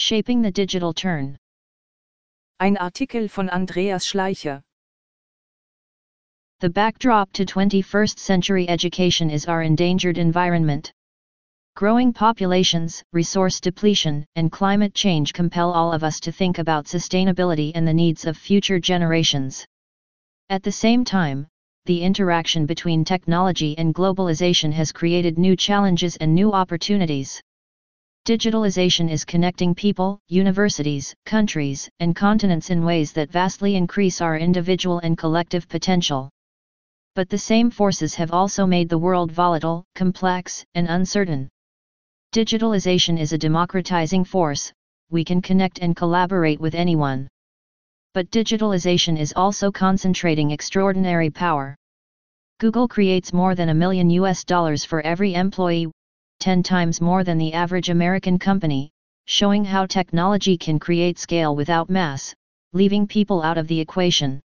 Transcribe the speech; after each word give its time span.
Shaping 0.00 0.42
the 0.42 0.52
Digital 0.52 0.94
Turn. 0.94 1.36
Ein 2.60 2.76
Artikel 2.76 3.28
von 3.28 3.50
Andreas 3.50 4.06
Schleicher. 4.06 4.62
The 6.60 6.70
backdrop 6.70 7.32
to 7.32 7.44
21st 7.44 8.16
century 8.16 8.68
education 8.68 9.28
is 9.28 9.46
our 9.46 9.62
endangered 9.62 10.16
environment. 10.16 10.92
Growing 11.74 12.12
populations, 12.12 13.02
resource 13.12 13.60
depletion, 13.60 14.24
and 14.36 14.52
climate 14.52 14.94
change 14.94 15.32
compel 15.32 15.72
all 15.72 15.92
of 15.92 16.04
us 16.04 16.20
to 16.20 16.30
think 16.30 16.58
about 16.58 16.84
sustainability 16.84 17.72
and 17.74 17.86
the 17.86 17.92
needs 17.92 18.24
of 18.24 18.36
future 18.36 18.78
generations. 18.78 19.66
At 20.48 20.62
the 20.62 20.70
same 20.70 21.04
time, 21.04 21.48
the 21.86 22.02
interaction 22.02 22.66
between 22.66 23.04
technology 23.04 23.76
and 23.76 23.92
globalization 23.92 24.72
has 24.74 24.92
created 24.92 25.38
new 25.38 25.56
challenges 25.56 26.16
and 26.18 26.32
new 26.32 26.52
opportunities. 26.52 27.42
Digitalization 28.28 29.10
is 29.10 29.24
connecting 29.24 29.74
people, 29.74 30.20
universities, 30.28 31.14
countries, 31.24 31.88
and 31.98 32.14
continents 32.14 32.68
in 32.68 32.84
ways 32.84 33.10
that 33.12 33.32
vastly 33.32 33.74
increase 33.74 34.20
our 34.20 34.36
individual 34.36 34.98
and 34.98 35.16
collective 35.16 35.66
potential. 35.66 36.28
But 37.14 37.30
the 37.30 37.38
same 37.38 37.70
forces 37.70 38.14
have 38.16 38.30
also 38.32 38.66
made 38.66 38.90
the 38.90 38.98
world 38.98 39.32
volatile, 39.32 39.82
complex, 39.94 40.62
and 40.74 40.88
uncertain. 40.88 41.48
Digitalization 42.34 43.18
is 43.18 43.32
a 43.32 43.38
democratizing 43.38 44.24
force, 44.24 44.74
we 45.08 45.24
can 45.24 45.40
connect 45.40 45.78
and 45.78 45.96
collaborate 45.96 46.60
with 46.60 46.74
anyone. 46.74 47.28
But 48.12 48.30
digitalization 48.30 49.18
is 49.18 49.32
also 49.36 49.72
concentrating 49.72 50.50
extraordinary 50.50 51.30
power. 51.30 51.74
Google 52.60 52.88
creates 52.88 53.32
more 53.32 53.54
than 53.54 53.70
a 53.70 53.80
million 53.82 54.10
US 54.10 54.44
dollars 54.44 54.84
for 54.84 55.00
every 55.00 55.32
employee, 55.32 55.90
10 56.40 56.62
times 56.62 57.00
more 57.00 57.24
than 57.24 57.38
the 57.38 57.52
average 57.52 57.90
American 57.90 58.38
company, 58.38 58.90
showing 59.26 59.64
how 59.64 59.86
technology 59.86 60.56
can 60.56 60.78
create 60.78 61.18
scale 61.18 61.54
without 61.54 61.90
mass, 61.90 62.34
leaving 62.72 63.06
people 63.06 63.42
out 63.42 63.58
of 63.58 63.68
the 63.68 63.80
equation. 63.80 64.40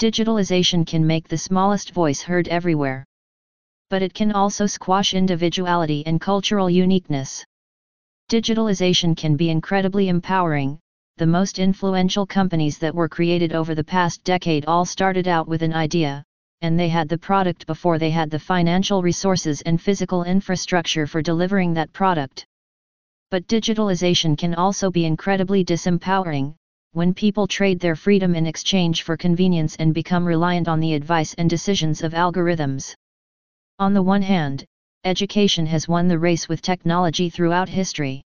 Digitalization 0.00 0.86
can 0.86 1.06
make 1.06 1.28
the 1.28 1.38
smallest 1.38 1.92
voice 1.92 2.22
heard 2.22 2.48
everywhere 2.48 3.04
but 3.92 4.00
it 4.00 4.14
can 4.14 4.32
also 4.32 4.64
squash 4.64 5.12
individuality 5.12 6.02
and 6.06 6.18
cultural 6.18 6.70
uniqueness. 6.70 7.44
Digitalization 8.30 9.14
can 9.14 9.36
be 9.36 9.50
incredibly 9.50 10.08
empowering. 10.08 10.78
The 11.18 11.26
most 11.26 11.58
influential 11.58 12.24
companies 12.24 12.78
that 12.78 12.94
were 12.94 13.06
created 13.06 13.52
over 13.52 13.74
the 13.74 13.84
past 13.84 14.24
decade 14.24 14.64
all 14.64 14.86
started 14.86 15.28
out 15.28 15.46
with 15.46 15.60
an 15.60 15.74
idea, 15.74 16.24
and 16.62 16.78
they 16.78 16.88
had 16.88 17.08
the 17.08 17.18
product 17.18 17.66
before 17.66 17.98
they 17.98 18.10
had 18.10 18.30
the 18.30 18.38
financial 18.38 19.02
resources 19.02 19.60
and 19.62 19.80
physical 19.80 20.24
infrastructure 20.24 21.06
for 21.06 21.20
delivering 21.20 21.74
that 21.74 21.92
product. 21.92 22.46
But 23.30 23.46
digitalization 23.46 24.38
can 24.38 24.54
also 24.54 24.90
be 24.90 25.04
incredibly 25.04 25.64
disempowering, 25.64 26.54
when 26.92 27.14
people 27.14 27.46
trade 27.46 27.80
their 27.80 27.96
freedom 27.96 28.34
in 28.34 28.46
exchange 28.46 29.02
for 29.02 29.16
convenience 29.16 29.76
and 29.76 29.92
become 29.92 30.24
reliant 30.24 30.68
on 30.68 30.78
the 30.78 30.94
advice 30.94 31.34
and 31.34 31.50
decisions 31.50 32.02
of 32.02 32.12
algorithms. 32.12 32.94
On 33.78 33.94
the 33.94 34.02
one 34.02 34.22
hand, 34.22 34.64
education 35.04 35.66
has 35.66 35.88
won 35.88 36.06
the 36.06 36.18
race 36.18 36.48
with 36.48 36.62
technology 36.62 37.30
throughout 37.30 37.68
history. 37.68 38.22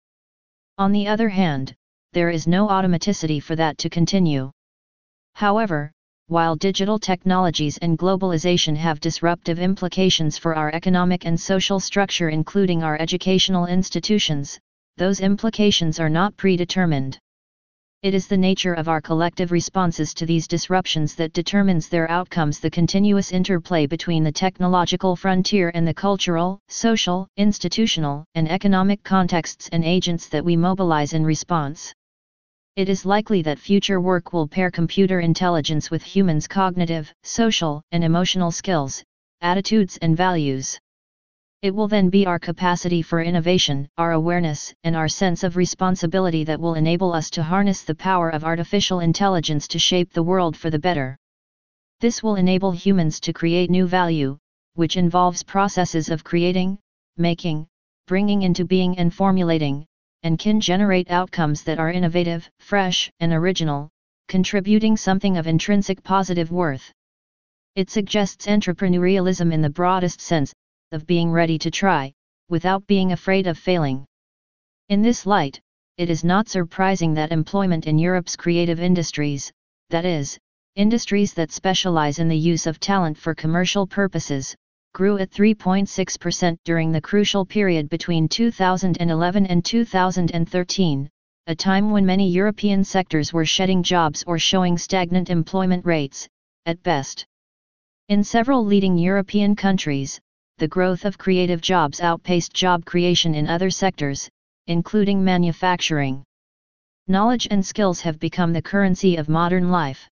On 0.77 0.91
the 0.91 1.07
other 1.07 1.29
hand, 1.29 1.73
there 2.11 2.29
is 2.29 2.47
no 2.47 2.67
automaticity 2.67 3.41
for 3.41 3.55
that 3.55 3.77
to 3.77 3.89
continue. 3.89 4.51
However, 5.35 5.91
while 6.27 6.55
digital 6.55 6.97
technologies 6.97 7.77
and 7.77 7.99
globalization 7.99 8.75
have 8.75 8.99
disruptive 8.99 9.59
implications 9.59 10.37
for 10.37 10.55
our 10.55 10.73
economic 10.73 11.25
and 11.25 11.39
social 11.39 11.79
structure, 11.79 12.29
including 12.29 12.81
our 12.81 12.97
educational 12.99 13.67
institutions, 13.67 14.59
those 14.97 15.19
implications 15.19 15.99
are 15.99 16.09
not 16.09 16.35
predetermined. 16.35 17.19
It 18.01 18.13
is 18.13 18.27
the 18.27 18.37
nature 18.37 18.73
of 18.73 18.87
our 18.87 19.01
collective 19.01 19.51
responses 19.51 20.13
to 20.15 20.25
these 20.25 20.47
disruptions 20.47 21.15
that 21.15 21.33
determines 21.33 21.89
their 21.89 22.09
outcomes 22.09 22.59
the 22.59 22.69
continuous 22.69 23.31
interplay 23.31 23.87
between 23.87 24.23
the 24.23 24.31
technological 24.31 25.15
frontier 25.15 25.71
and 25.73 25.87
the 25.87 25.93
cultural, 25.93 26.59
social, 26.69 27.27
institutional, 27.37 28.23
and 28.35 28.49
economic 28.49 29.03
contexts 29.03 29.69
and 29.71 29.83
agents 29.83 30.27
that 30.29 30.45
we 30.45 30.55
mobilize 30.55 31.13
in 31.13 31.25
response. 31.25 31.93
It 32.75 32.89
is 32.89 33.05
likely 33.05 33.41
that 33.43 33.57
future 33.57 34.01
work 34.01 34.33
will 34.33 34.49
pair 34.49 34.69
computer 34.69 35.21
intelligence 35.21 35.89
with 35.89 36.03
humans' 36.03 36.45
cognitive, 36.45 37.13
social, 37.23 37.81
and 37.93 38.03
emotional 38.03 38.51
skills, 38.51 39.01
attitudes 39.39 39.97
and 40.01 40.17
values. 40.17 40.77
It 41.61 41.73
will 41.73 41.87
then 41.87 42.09
be 42.09 42.25
our 42.25 42.37
capacity 42.37 43.01
for 43.01 43.21
innovation, 43.21 43.87
our 43.97 44.11
awareness, 44.11 44.73
and 44.83 44.93
our 44.93 45.07
sense 45.07 45.43
of 45.43 45.55
responsibility 45.55 46.43
that 46.43 46.59
will 46.59 46.73
enable 46.73 47.13
us 47.13 47.29
to 47.29 47.43
harness 47.43 47.83
the 47.83 47.95
power 47.95 48.29
of 48.29 48.43
artificial 48.43 48.99
intelligence 48.99 49.69
to 49.69 49.79
shape 49.79 50.11
the 50.11 50.23
world 50.23 50.57
for 50.57 50.69
the 50.69 50.77
better. 50.77 51.15
This 52.01 52.21
will 52.21 52.35
enable 52.35 52.73
humans 52.73 53.21
to 53.21 53.31
create 53.31 53.69
new 53.69 53.87
value, 53.87 54.37
which 54.73 54.97
involves 54.97 55.43
processes 55.43 56.09
of 56.09 56.25
creating, 56.25 56.79
making, 57.15 57.67
bringing 58.05 58.41
into 58.41 58.65
being 58.65 58.97
and 58.97 59.13
formulating, 59.13 59.85
and 60.25 60.39
can 60.39 60.59
generate 60.59 61.11
outcomes 61.11 61.61
that 61.61 61.77
are 61.77 61.91
innovative, 61.91 62.49
fresh, 62.57 63.11
and 63.19 63.31
original, 63.31 63.91
contributing 64.27 64.97
something 64.97 65.37
of 65.37 65.45
intrinsic 65.45 66.01
positive 66.01 66.51
worth. 66.51 66.91
It 67.75 67.91
suggests 67.91 68.47
entrepreneurialism 68.47 69.53
in 69.53 69.61
the 69.61 69.69
broadest 69.69 70.19
sense, 70.19 70.51
of 70.91 71.05
being 71.05 71.31
ready 71.31 71.59
to 71.59 71.69
try, 71.69 72.11
without 72.49 72.87
being 72.87 73.11
afraid 73.11 73.45
of 73.45 73.59
failing. 73.59 74.03
In 74.89 75.03
this 75.03 75.27
light, 75.27 75.61
it 75.99 76.09
is 76.09 76.23
not 76.23 76.49
surprising 76.49 77.13
that 77.13 77.31
employment 77.31 77.85
in 77.85 77.99
Europe's 77.99 78.35
creative 78.35 78.79
industries, 78.79 79.51
that 79.91 80.05
is, 80.05 80.39
industries 80.75 81.35
that 81.35 81.51
specialize 81.51 82.17
in 82.17 82.29
the 82.29 82.45
use 82.51 82.65
of 82.65 82.79
talent 82.79 83.15
for 83.15 83.35
commercial 83.35 83.85
purposes, 83.85 84.55
grew 84.95 85.17
at 85.17 85.29
3.6% 85.29 86.57
during 86.63 86.89
the 86.89 87.01
crucial 87.01 87.45
period 87.45 87.89
between 87.89 88.29
2011 88.29 89.45
and 89.45 89.65
2013, 89.65 91.09
a 91.47 91.55
time 91.55 91.91
when 91.91 92.05
many 92.05 92.29
European 92.29 92.81
sectors 92.81 93.33
were 93.33 93.43
shedding 93.43 93.83
jobs 93.83 94.23
or 94.25 94.39
showing 94.39 94.77
stagnant 94.77 95.29
employment 95.29 95.85
rates, 95.85 96.29
at 96.65 96.81
best. 96.81 97.25
In 98.07 98.23
several 98.23 98.63
leading 98.63 98.97
European 98.97 99.53
countries, 99.53 100.17
the 100.59 100.69
growth 100.69 101.03
of 101.03 101.17
creative 101.17 101.59
jobs 101.59 101.99
outpaced 101.99 102.53
job 102.53 102.85
creation 102.85 103.35
in 103.35 103.49
other 103.49 103.69
sectors, 103.69 104.29
including 104.67 105.21
manufacturing. 105.21 106.23
Knowledge 107.09 107.49
and 107.51 107.65
skills 107.65 107.99
have 107.99 108.17
become 108.17 108.53
the 108.53 108.61
currency 108.61 109.17
of 109.17 109.27
modern 109.27 109.69
life. 109.71 110.07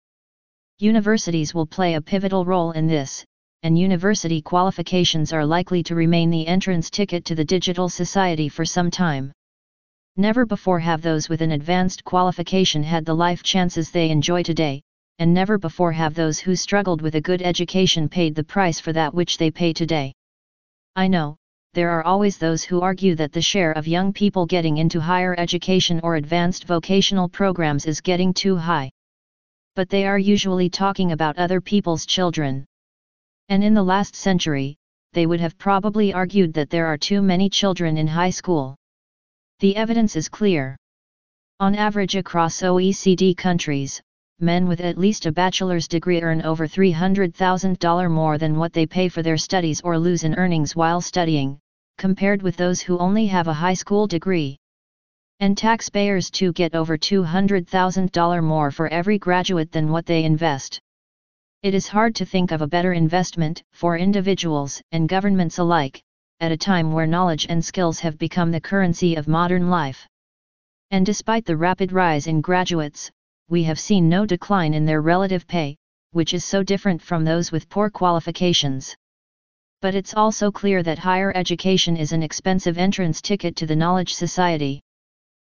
Universities 0.80 1.54
will 1.54 1.66
play 1.66 1.94
a 1.94 2.02
pivotal 2.02 2.44
role 2.44 2.72
in 2.72 2.88
this, 2.88 3.24
and 3.62 3.78
university 3.78 4.42
qualifications 4.42 5.32
are 5.32 5.46
likely 5.46 5.82
to 5.82 5.94
remain 5.94 6.30
the 6.30 6.46
entrance 6.46 6.90
ticket 6.90 7.24
to 7.24 7.34
the 7.34 7.44
digital 7.44 7.88
society 7.88 8.48
for 8.48 8.64
some 8.64 8.90
time. 8.90 9.32
Never 10.16 10.44
before 10.44 10.80
have 10.80 11.00
those 11.00 11.28
with 11.28 11.40
an 11.40 11.52
advanced 11.52 12.04
qualification 12.04 12.82
had 12.82 13.06
the 13.06 13.14
life 13.14 13.42
chances 13.42 13.90
they 13.90 14.10
enjoy 14.10 14.42
today, 14.42 14.82
and 15.18 15.32
never 15.32 15.58
before 15.58 15.92
have 15.92 16.14
those 16.14 16.38
who 16.38 16.56
struggled 16.56 17.00
with 17.00 17.14
a 17.14 17.20
good 17.20 17.40
education 17.40 18.08
paid 18.08 18.34
the 18.34 18.44
price 18.44 18.80
for 18.80 18.92
that 18.92 19.14
which 19.14 19.38
they 19.38 19.50
pay 19.50 19.72
today. 19.72 20.12
I 20.96 21.08
know, 21.08 21.36
there 21.74 21.90
are 21.90 22.04
always 22.04 22.36
those 22.36 22.62
who 22.62 22.82
argue 22.82 23.14
that 23.14 23.32
the 23.32 23.40
share 23.40 23.72
of 23.72 23.86
young 23.86 24.12
people 24.12 24.44
getting 24.44 24.76
into 24.76 25.00
higher 25.00 25.34
education 25.38 26.00
or 26.02 26.16
advanced 26.16 26.64
vocational 26.64 27.28
programs 27.28 27.86
is 27.86 28.02
getting 28.02 28.34
too 28.34 28.56
high. 28.56 28.90
But 29.76 29.88
they 29.88 30.06
are 30.06 30.18
usually 30.18 30.68
talking 30.68 31.12
about 31.12 31.38
other 31.38 31.62
people's 31.62 32.04
children. 32.04 32.66
And 33.48 33.62
in 33.62 33.74
the 33.74 33.82
last 33.82 34.14
century, 34.14 34.76
they 35.12 35.26
would 35.26 35.40
have 35.40 35.58
probably 35.58 36.12
argued 36.12 36.54
that 36.54 36.70
there 36.70 36.86
are 36.86 36.96
too 36.96 37.20
many 37.20 37.50
children 37.50 37.98
in 37.98 38.06
high 38.06 38.30
school. 38.30 38.76
The 39.60 39.76
evidence 39.76 40.16
is 40.16 40.28
clear. 40.28 40.76
On 41.60 41.74
average 41.74 42.16
across 42.16 42.62
OECD 42.62 43.36
countries, 43.36 44.00
men 44.40 44.66
with 44.66 44.80
at 44.80 44.98
least 44.98 45.26
a 45.26 45.32
bachelor's 45.32 45.86
degree 45.86 46.20
earn 46.20 46.42
over 46.42 46.66
$300,000 46.66 48.10
more 48.10 48.38
than 48.38 48.56
what 48.56 48.72
they 48.72 48.86
pay 48.86 49.08
for 49.08 49.22
their 49.22 49.36
studies 49.36 49.80
or 49.82 49.98
lose 49.98 50.24
in 50.24 50.34
earnings 50.34 50.74
while 50.74 51.00
studying, 51.00 51.58
compared 51.98 52.42
with 52.42 52.56
those 52.56 52.80
who 52.80 52.98
only 52.98 53.26
have 53.26 53.46
a 53.46 53.52
high 53.52 53.74
school 53.74 54.06
degree. 54.06 54.56
And 55.40 55.56
taxpayers 55.56 56.30
too 56.30 56.52
get 56.52 56.74
over 56.74 56.96
$200,000 56.96 58.42
more 58.42 58.70
for 58.70 58.88
every 58.88 59.18
graduate 59.18 59.70
than 59.70 59.92
what 59.92 60.06
they 60.06 60.24
invest. 60.24 60.80
It 61.62 61.74
is 61.74 61.86
hard 61.86 62.16
to 62.16 62.26
think 62.26 62.50
of 62.50 62.60
a 62.60 62.66
better 62.66 62.92
investment, 62.92 63.62
for 63.70 63.96
individuals 63.96 64.82
and 64.90 65.08
governments 65.08 65.58
alike, 65.58 66.02
at 66.40 66.50
a 66.50 66.56
time 66.56 66.90
where 66.90 67.06
knowledge 67.06 67.46
and 67.48 67.64
skills 67.64 68.00
have 68.00 68.18
become 68.18 68.50
the 68.50 68.60
currency 68.60 69.14
of 69.14 69.28
modern 69.28 69.70
life. 69.70 70.04
And 70.90 71.06
despite 71.06 71.44
the 71.44 71.56
rapid 71.56 71.92
rise 71.92 72.26
in 72.26 72.40
graduates, 72.40 73.12
we 73.48 73.62
have 73.62 73.78
seen 73.78 74.08
no 74.08 74.26
decline 74.26 74.74
in 74.74 74.84
their 74.84 75.02
relative 75.02 75.46
pay, 75.46 75.76
which 76.10 76.34
is 76.34 76.44
so 76.44 76.64
different 76.64 77.00
from 77.00 77.24
those 77.24 77.52
with 77.52 77.68
poor 77.68 77.88
qualifications. 77.90 78.96
But 79.80 79.94
it's 79.94 80.14
also 80.14 80.50
clear 80.50 80.82
that 80.82 80.98
higher 80.98 81.32
education 81.36 81.96
is 81.96 82.10
an 82.10 82.24
expensive 82.24 82.76
entrance 82.76 83.22
ticket 83.22 83.54
to 83.54 83.66
the 83.66 83.76
knowledge 83.76 84.14
society. 84.14 84.80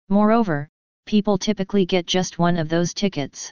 Moreover, 0.07 0.69
people 1.05 1.37
typically 1.37 1.85
get 1.85 2.05
just 2.05 2.39
one 2.39 2.55
of 2.55 2.69
those 2.69 2.93
tickets. 2.93 3.51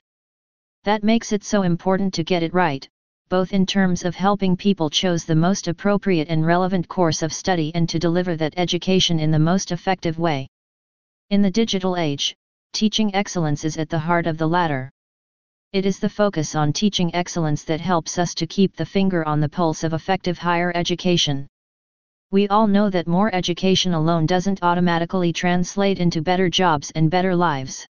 That 0.85 1.03
makes 1.03 1.31
it 1.31 1.43
so 1.43 1.63
important 1.63 2.13
to 2.13 2.23
get 2.23 2.43
it 2.43 2.53
right, 2.53 2.87
both 3.27 3.53
in 3.53 3.65
terms 3.65 4.05
of 4.05 4.13
helping 4.13 4.55
people 4.55 4.91
choose 4.91 5.25
the 5.25 5.33
most 5.33 5.67
appropriate 5.67 6.27
and 6.29 6.45
relevant 6.45 6.87
course 6.87 7.23
of 7.23 7.33
study 7.33 7.71
and 7.73 7.89
to 7.89 7.97
deliver 7.97 8.35
that 8.35 8.53
education 8.55 9.19
in 9.19 9.31
the 9.31 9.39
most 9.39 9.71
effective 9.71 10.19
way. 10.19 10.47
In 11.31 11.41
the 11.41 11.49
digital 11.49 11.97
age, 11.97 12.35
teaching 12.71 13.15
excellence 13.15 13.65
is 13.65 13.77
at 13.77 13.89
the 13.89 13.97
heart 13.97 14.27
of 14.27 14.37
the 14.37 14.47
latter. 14.47 14.91
It 15.73 15.87
is 15.87 15.97
the 15.97 16.07
focus 16.07 16.53
on 16.53 16.71
teaching 16.71 17.15
excellence 17.15 17.63
that 17.63 17.81
helps 17.81 18.19
us 18.19 18.35
to 18.35 18.45
keep 18.45 18.75
the 18.75 18.85
finger 18.85 19.27
on 19.27 19.39
the 19.39 19.49
pulse 19.49 19.83
of 19.83 19.93
effective 19.93 20.37
higher 20.37 20.71
education. 20.75 21.47
We 22.29 22.47
all 22.49 22.67
know 22.67 22.91
that 22.91 23.07
more 23.07 23.33
education 23.33 23.95
alone 23.95 24.27
doesn't 24.27 24.61
automatically 24.61 25.33
translate 25.33 25.97
into 25.97 26.21
better 26.21 26.47
jobs 26.47 26.91
and 26.91 27.09
better 27.09 27.35
lives. 27.35 27.87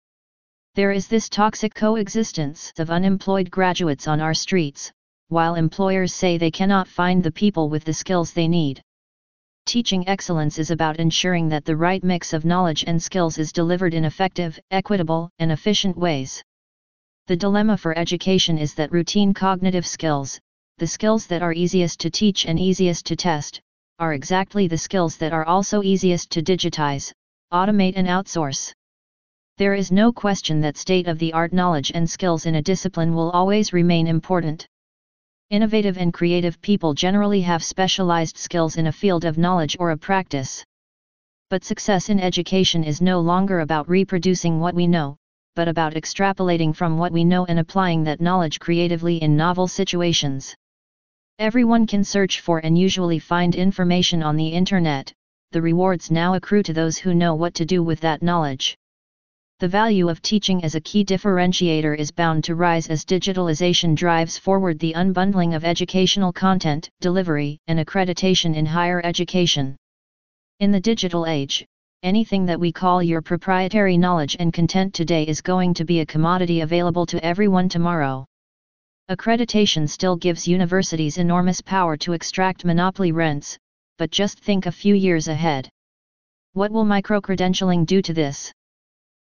There 0.80 0.94
is 0.94 1.10
this 1.10 1.28
toxic 1.28 1.76
coexistence 1.76 2.72
of 2.80 2.90
unemployed 2.90 3.52
graduates 3.52 4.08
on 4.08 4.22
our 4.22 4.34
streets, 4.34 4.94
while 5.28 5.56
employers 5.56 6.14
say 6.14 6.38
they 6.38 6.52
cannot 6.52 6.88
find 6.88 7.22
the 7.22 7.34
people 7.34 7.68
with 7.68 7.84
the 7.84 7.94
skills 7.94 8.32
they 8.32 8.48
need. 8.48 8.82
Teaching 9.66 10.08
excellence 10.08 10.58
is 10.58 10.72
about 10.72 10.96
ensuring 10.96 11.50
that 11.50 11.66
the 11.66 11.76
right 11.76 12.02
mix 12.02 12.32
of 12.32 12.46
knowledge 12.46 12.86
and 12.88 13.04
skills 13.04 13.38
is 13.38 13.52
delivered 13.52 13.94
in 13.94 14.06
effective, 14.06 14.58
equitable, 14.72 15.30
and 15.40 15.52
efficient 15.52 15.98
ways. 15.98 16.42
The 17.28 17.36
dilemma 17.36 17.76
for 17.76 17.98
education 17.98 18.58
is 18.58 18.74
that 18.76 18.94
routine 18.94 19.34
cognitive 19.34 19.86
skills, 19.86 20.40
the 20.78 20.88
skills 20.88 21.28
that 21.28 21.42
are 21.42 21.52
easiest 21.52 22.00
to 22.00 22.10
teach 22.10 22.46
and 22.46 22.58
easiest 22.58 23.06
to 23.08 23.18
test, 23.18 23.60
are 24.00 24.14
exactly 24.14 24.70
the 24.70 24.78
skills 24.78 25.18
that 25.18 25.34
are 25.34 25.44
also 25.44 25.84
easiest 25.84 26.30
to 26.30 26.42
digitize, 26.42 27.12
automate 27.52 27.98
and 27.98 28.08
outsource. 28.08 28.72
There 29.60 29.74
is 29.74 29.92
no 29.92 30.14
question 30.14 30.62
that 30.62 30.78
state-of-the-art 30.78 31.52
knowledge 31.52 31.92
and 31.94 32.10
skills 32.10 32.46
in 32.46 32.56
a 32.56 32.62
discipline 32.62 33.14
will 33.14 33.30
always 33.32 33.74
remain 33.74 34.08
important. 34.08 34.66
Innovative 35.50 35.98
and 35.98 36.14
creative 36.14 36.62
people 36.62 36.94
generally 36.94 37.42
have 37.42 37.62
specialized 37.62 38.38
skills 38.38 38.78
in 38.78 38.88
a 38.88 38.94
field 38.94 39.26
of 39.26 39.38
knowledge 39.38 39.76
or 39.78 39.92
a 39.92 39.98
practice. 39.98 40.64
But 41.50 41.66
success 41.66 42.08
in 42.08 42.22
education 42.22 42.86
is 42.86 43.02
no 43.02 43.20
longer 43.20 43.60
about 43.60 43.90
reproducing 43.90 44.62
what 44.62 44.76
we 44.76 44.88
know, 44.88 45.18
but 45.58 45.68
about 45.68 45.96
extrapolating 45.96 46.74
from 46.74 46.98
what 46.98 47.12
we 47.12 47.26
know 47.26 47.46
and 47.48 47.60
applying 47.60 48.06
that 48.06 48.22
knowledge 48.22 48.62
creatively 48.62 49.18
in 49.18 49.36
novel 49.36 49.68
situations. 49.68 50.56
Everyone 51.38 51.86
can 51.86 52.06
search 52.06 52.40
for 52.40 52.60
and 52.60 52.78
usually 52.78 53.20
find 53.20 53.56
information 53.56 54.24
on 54.24 54.38
the 54.38 54.48
internet, 54.48 55.12
the 55.52 55.62
rewards 55.62 56.10
now 56.10 56.36
accrue 56.36 56.64
to 56.64 56.72
those 56.72 56.98
who 56.98 57.14
know 57.14 57.36
what 57.36 57.56
to 57.56 57.66
do 57.66 57.84
with 57.84 58.00
that 58.00 58.24
knowledge. 58.24 58.78
The 59.60 59.68
value 59.68 60.08
of 60.08 60.22
teaching 60.22 60.64
as 60.64 60.76
a 60.76 60.80
key 60.80 61.04
differentiator 61.04 61.98
is 61.98 62.12
bound 62.12 62.46
to 62.46 62.56
rise 62.56 62.88
as 62.88 63.04
digitalization 63.04 63.94
drives 63.94 64.38
forward 64.38 64.80
the 64.80 64.94
unbundling 64.94 65.54
of 65.54 65.66
educational 65.66 66.32
content, 66.32 66.90
delivery, 67.02 67.60
and 67.68 67.78
accreditation 67.78 68.56
in 68.56 68.66
higher 68.66 69.02
education. 69.04 69.76
In 70.62 70.72
the 70.72 70.80
digital 70.80 71.26
age, 71.26 71.66
anything 72.04 72.46
that 72.46 72.58
we 72.58 72.72
call 72.72 73.04
your 73.04 73.22
proprietary 73.22 73.98
knowledge 73.98 74.38
and 74.40 74.54
content 74.54 74.94
today 74.94 75.26
is 75.26 75.42
going 75.42 75.74
to 75.74 75.84
be 75.84 76.00
a 76.00 76.06
commodity 76.06 76.62
available 76.62 77.06
to 77.08 77.22
everyone 77.22 77.68
tomorrow. 77.68 78.26
Accreditation 79.12 79.90
still 79.90 80.16
gives 80.16 80.48
universities 80.48 81.18
enormous 81.18 81.60
power 81.60 81.98
to 81.98 82.14
extract 82.14 82.64
monopoly 82.64 83.12
rents, 83.12 83.58
but 83.98 84.10
just 84.10 84.40
think 84.40 84.68
a 84.68 84.72
few 84.72 84.96
years 84.96 85.28
ahead. 85.28 85.68
What 86.54 86.72
will 86.72 86.86
microcredentialing 86.86 87.86
do 87.86 88.02
to 88.04 88.14
this? 88.14 88.54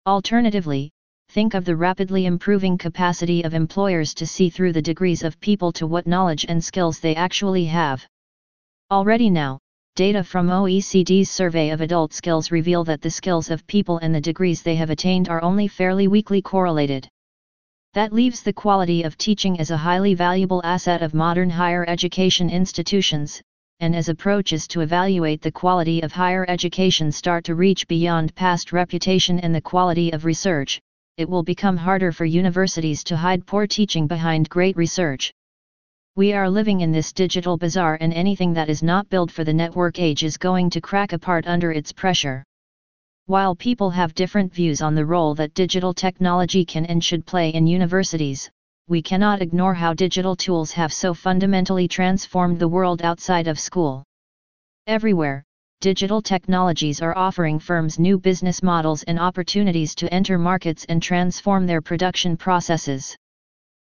Alternatively, 0.10 0.90
think 1.30 1.54
of 1.54 1.66
the 1.66 1.76
rapidly 1.76 2.26
improving 2.26 2.80
capacity 2.80 3.44
of 3.44 3.54
employers 3.54 4.16
to 4.16 4.26
see 4.26 4.50
through 4.50 4.74
the 4.74 4.82
degrees 4.82 5.22
of 5.22 5.40
people 5.40 5.72
to 5.74 5.86
what 5.86 6.08
knowledge 6.08 6.48
and 6.50 6.64
skills 6.64 7.00
they 7.00 7.14
actually 7.14 7.66
have. 7.66 8.04
Already 8.90 9.30
now, 9.30 9.60
data 9.96 10.24
from 10.24 10.48
OECD's 10.48 11.30
survey 11.30 11.70
of 11.70 11.82
adult 11.82 12.12
skills 12.12 12.50
reveal 12.50 12.84
that 12.86 13.04
the 13.04 13.12
skills 13.12 13.52
of 13.52 13.68
people 13.68 14.00
and 14.00 14.16
the 14.16 14.20
degrees 14.20 14.64
they 14.64 14.74
have 14.78 14.90
attained 14.90 15.30
are 15.30 15.44
only 15.44 15.68
fairly 15.68 16.08
weakly 16.08 16.42
correlated. 16.42 17.08
That 17.94 18.12
leaves 18.12 18.42
the 18.42 18.52
quality 18.52 19.04
of 19.04 19.16
teaching 19.16 19.60
as 19.60 19.70
a 19.70 19.78
highly 19.78 20.16
valuable 20.16 20.62
asset 20.64 21.04
of 21.04 21.14
modern 21.14 21.52
higher 21.52 21.86
education 21.88 22.50
institutions, 22.50 23.44
and 23.80 23.96
as 23.96 24.10
approaches 24.10 24.68
to 24.68 24.82
evaluate 24.82 25.42
the 25.42 25.52
quality 25.52 26.02
of 26.02 26.12
higher 26.12 26.46
education 26.50 27.12
start 27.12 27.44
to 27.46 27.56
reach 27.56 27.88
beyond 27.88 28.36
past 28.36 28.74
reputation 28.74 29.40
and 29.40 29.56
the 29.56 29.62
quality 29.62 30.12
of 30.12 30.26
research, 30.26 30.82
it 31.18 31.30
will 31.30 31.44
become 31.44 31.78
harder 31.78 32.12
for 32.12 32.26
universities 32.26 33.04
to 33.04 33.18
hide 33.18 33.46
poor 33.46 33.68
teaching 33.68 34.08
behind 34.08 34.50
great 34.50 34.76
research. 34.78 35.34
We 36.16 36.34
are 36.34 36.50
living 36.50 36.82
in 36.82 36.92
this 36.92 37.14
digital 37.14 37.58
bazaar 37.58 37.98
and 38.02 38.14
anything 38.14 38.54
that 38.54 38.70
is 38.70 38.84
not 38.84 39.10
built 39.10 39.32
for 39.32 39.44
the 39.44 39.54
network 39.54 40.00
age 40.00 40.24
is 40.24 40.38
going 40.38 40.70
to 40.72 40.82
crack 40.82 41.14
apart 41.14 41.48
under 41.48 41.72
its 41.72 41.94
pressure. 41.94 42.44
While 43.28 43.56
people 43.56 43.90
have 43.92 44.16
different 44.16 44.54
views 44.54 44.82
on 44.82 44.96
the 44.96 45.06
role 45.06 45.36
that 45.36 45.54
digital 45.54 45.94
technology 45.94 46.66
can 46.66 46.86
and 46.86 47.04
should 47.04 47.26
play 47.26 47.52
in 47.52 47.68
universities, 47.68 48.50
we 48.90 49.04
cannot 49.04 49.40
ignore 49.40 49.76
how 49.76 49.94
digital 49.94 50.36
tools 50.36 50.72
have 50.72 50.92
so 50.92 51.14
fundamentally 51.14 51.88
transformed 51.88 52.58
the 52.58 52.68
world 52.68 53.04
outside 53.04 53.48
of 53.48 53.60
school. 53.60 54.04
Everywhere, 54.88 55.44
digital 55.80 56.24
technologies 56.24 57.00
are 57.00 57.16
offering 57.16 57.60
firms 57.60 58.00
new 58.00 58.18
business 58.18 58.64
models 58.64 59.04
and 59.04 59.20
opportunities 59.20 59.94
to 59.94 60.12
enter 60.12 60.40
markets 60.40 60.86
and 60.90 61.04
transform 61.04 61.68
their 61.68 61.82
production 61.82 62.36
processes. 62.36 63.16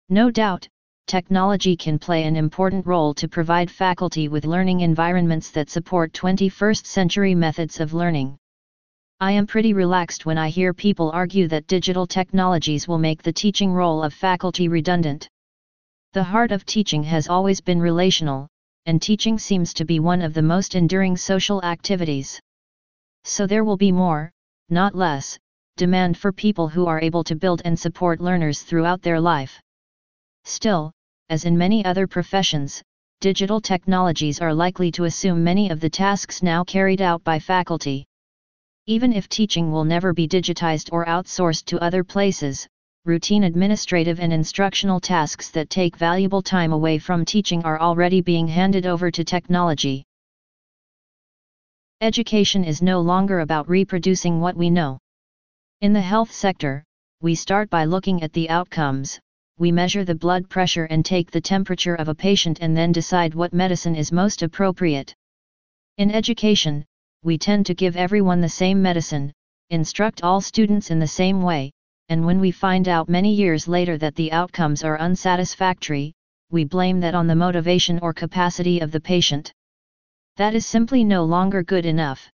No 0.08 0.30
doubt, 0.32 0.66
technology 1.06 1.76
can 1.76 1.98
play 2.00 2.24
an 2.24 2.36
important 2.36 2.86
role 2.86 3.14
to 3.14 3.28
provide 3.28 3.70
faculty 3.70 4.28
with 4.28 4.46
learning 4.46 4.80
environments 4.80 5.50
that 5.50 5.70
support 5.70 6.12
21st 6.12 6.86
century 6.86 7.34
methods 7.34 7.80
of 7.80 7.94
learning. 7.94 8.37
I 9.20 9.32
am 9.32 9.48
pretty 9.48 9.72
relaxed 9.72 10.26
when 10.26 10.38
I 10.38 10.48
hear 10.48 10.72
people 10.72 11.10
argue 11.10 11.48
that 11.48 11.66
digital 11.66 12.06
technologies 12.06 12.86
will 12.86 12.98
make 12.98 13.20
the 13.20 13.32
teaching 13.32 13.72
role 13.72 14.04
of 14.04 14.14
faculty 14.14 14.68
redundant. 14.68 15.28
The 16.12 16.22
heart 16.22 16.52
of 16.52 16.64
teaching 16.64 17.02
has 17.02 17.26
always 17.26 17.60
been 17.60 17.80
relational, 17.80 18.46
and 18.86 19.02
teaching 19.02 19.36
seems 19.36 19.74
to 19.74 19.84
be 19.84 19.98
one 19.98 20.22
of 20.22 20.34
the 20.34 20.42
most 20.42 20.76
enduring 20.76 21.16
social 21.16 21.60
activities. 21.64 22.40
So 23.24 23.44
there 23.44 23.64
will 23.64 23.76
be 23.76 23.90
more, 23.90 24.30
not 24.68 24.94
less, 24.94 25.36
demand 25.76 26.16
for 26.16 26.30
people 26.30 26.68
who 26.68 26.86
are 26.86 27.00
able 27.00 27.24
to 27.24 27.34
build 27.34 27.60
and 27.64 27.76
support 27.76 28.20
learners 28.20 28.62
throughout 28.62 29.02
their 29.02 29.20
life. 29.20 29.60
Still, 30.44 30.92
as 31.28 31.44
in 31.44 31.58
many 31.58 31.84
other 31.84 32.06
professions, 32.06 32.80
digital 33.20 33.60
technologies 33.60 34.40
are 34.40 34.54
likely 34.54 34.92
to 34.92 35.04
assume 35.04 35.42
many 35.42 35.70
of 35.70 35.80
the 35.80 35.90
tasks 35.90 36.40
now 36.40 36.62
carried 36.62 37.02
out 37.02 37.24
by 37.24 37.40
faculty. 37.40 38.07
Even 38.90 39.12
if 39.12 39.28
teaching 39.28 39.70
will 39.70 39.84
never 39.84 40.14
be 40.14 40.26
digitized 40.26 40.88
or 40.92 41.04
outsourced 41.04 41.66
to 41.66 41.78
other 41.78 42.02
places, 42.02 42.66
routine 43.04 43.44
administrative 43.44 44.18
and 44.18 44.32
instructional 44.32 44.98
tasks 44.98 45.50
that 45.50 45.68
take 45.68 45.94
valuable 45.94 46.40
time 46.40 46.72
away 46.72 46.96
from 46.96 47.22
teaching 47.22 47.62
are 47.64 47.78
already 47.78 48.22
being 48.22 48.48
handed 48.48 48.86
over 48.86 49.10
to 49.10 49.22
technology. 49.22 50.06
Education 52.00 52.64
is 52.64 52.80
no 52.80 53.02
longer 53.02 53.40
about 53.40 53.68
reproducing 53.68 54.40
what 54.40 54.56
we 54.56 54.70
know. 54.70 54.96
In 55.82 55.92
the 55.92 56.00
health 56.00 56.32
sector, 56.32 56.82
we 57.20 57.34
start 57.34 57.68
by 57.68 57.84
looking 57.84 58.22
at 58.22 58.32
the 58.32 58.48
outcomes, 58.48 59.20
we 59.58 59.70
measure 59.70 60.06
the 60.06 60.14
blood 60.14 60.48
pressure 60.48 60.84
and 60.84 61.04
take 61.04 61.30
the 61.30 61.42
temperature 61.42 61.96
of 61.96 62.08
a 62.08 62.14
patient 62.14 62.60
and 62.62 62.74
then 62.74 62.92
decide 62.92 63.34
what 63.34 63.52
medicine 63.52 63.96
is 63.96 64.12
most 64.12 64.42
appropriate. 64.42 65.14
In 65.98 66.10
education, 66.10 66.86
we 67.22 67.36
tend 67.36 67.66
to 67.66 67.74
give 67.74 67.96
everyone 67.96 68.40
the 68.40 68.48
same 68.48 68.80
medicine, 68.80 69.32
instruct 69.70 70.22
all 70.22 70.40
students 70.40 70.90
in 70.90 70.98
the 70.98 71.06
same 71.06 71.42
way, 71.42 71.72
and 72.08 72.24
when 72.24 72.40
we 72.40 72.50
find 72.50 72.88
out 72.88 73.08
many 73.08 73.34
years 73.34 73.68
later 73.68 73.98
that 73.98 74.14
the 74.14 74.32
outcomes 74.32 74.84
are 74.84 74.98
unsatisfactory, 74.98 76.12
we 76.50 76.64
blame 76.64 77.00
that 77.00 77.14
on 77.14 77.26
the 77.26 77.34
motivation 77.34 77.98
or 78.00 78.14
capacity 78.14 78.80
of 78.80 78.90
the 78.90 79.00
patient. 79.00 79.52
That 80.36 80.54
is 80.54 80.64
simply 80.64 81.04
no 81.04 81.24
longer 81.24 81.62
good 81.62 81.84
enough. 81.84 82.30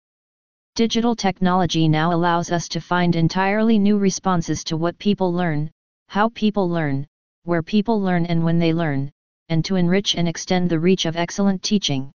Digital 0.74 1.14
technology 1.14 1.86
now 1.86 2.12
allows 2.12 2.50
us 2.50 2.68
to 2.68 2.80
find 2.80 3.14
entirely 3.14 3.78
new 3.78 3.98
responses 3.98 4.64
to 4.64 4.76
what 4.76 4.98
people 4.98 5.32
learn, 5.32 5.70
how 6.08 6.30
people 6.30 6.68
learn, 6.68 7.06
where 7.44 7.62
people 7.62 8.00
learn 8.00 8.26
and 8.26 8.42
when 8.42 8.58
they 8.58 8.72
learn, 8.72 9.10
and 9.48 9.64
to 9.64 9.76
enrich 9.76 10.16
and 10.16 10.26
extend 10.26 10.70
the 10.70 10.80
reach 10.80 11.06
of 11.06 11.16
excellent 11.16 11.62
teaching. 11.62 12.10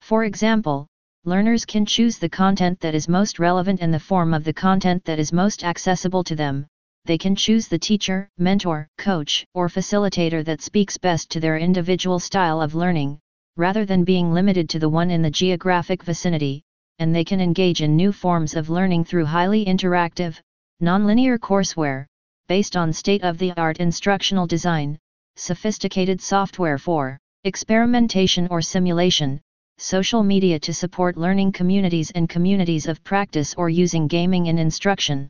For 0.00 0.24
example, 0.24 0.86
learners 1.26 1.64
can 1.64 1.84
choose 1.84 2.18
the 2.18 2.28
content 2.28 2.78
that 2.78 2.94
is 2.94 3.08
most 3.08 3.40
relevant 3.40 3.80
and 3.80 3.92
the 3.92 3.98
form 3.98 4.32
of 4.32 4.44
the 4.44 4.52
content 4.52 5.04
that 5.04 5.18
is 5.18 5.32
most 5.32 5.64
accessible 5.64 6.22
to 6.22 6.36
them. 6.36 6.64
They 7.04 7.18
can 7.18 7.34
choose 7.34 7.66
the 7.66 7.80
teacher, 7.80 8.28
mentor, 8.38 8.86
coach, 8.96 9.44
or 9.52 9.68
facilitator 9.68 10.44
that 10.44 10.62
speaks 10.62 10.96
best 10.96 11.28
to 11.30 11.40
their 11.40 11.58
individual 11.58 12.20
style 12.20 12.60
of 12.60 12.76
learning, 12.76 13.18
rather 13.56 13.84
than 13.84 14.04
being 14.04 14.32
limited 14.32 14.68
to 14.70 14.78
the 14.78 14.88
one 14.88 15.10
in 15.10 15.20
the 15.20 15.30
geographic 15.30 16.04
vicinity. 16.04 16.62
and 16.98 17.14
they 17.14 17.24
can 17.24 17.40
engage 17.40 17.82
in 17.82 17.94
new 17.94 18.10
forms 18.10 18.54
of 18.54 18.70
learning 18.70 19.04
through 19.04 19.24
highly 19.26 19.64
interactive, 19.66 20.40
nonlinear 20.82 21.38
courseware, 21.38 22.06
based 22.48 22.76
on 22.76 22.92
state-of-the-art 22.92 23.78
instructional 23.78 24.46
design, 24.46 24.96
sophisticated 25.36 26.20
software 26.20 26.78
for 26.78 27.18
experimentation 27.44 28.48
or 28.50 28.62
simulation, 28.62 29.40
social 29.78 30.22
media 30.22 30.58
to 30.58 30.72
support 30.72 31.16
learning 31.16 31.52
communities 31.52 32.10
and 32.12 32.28
communities 32.28 32.86
of 32.86 33.04
practice 33.04 33.54
or 33.58 33.68
using 33.68 34.06
gaming 34.06 34.46
in 34.46 34.58
instruction. 34.58 35.28